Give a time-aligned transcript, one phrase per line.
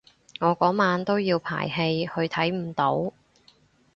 [0.39, 3.11] 我嗰晚都要排戲去唔到睇